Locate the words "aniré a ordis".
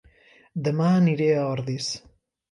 1.01-1.91